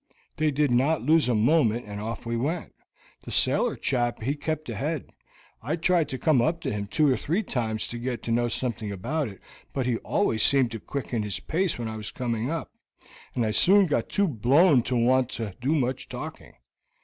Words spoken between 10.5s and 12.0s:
to quicken his pace when I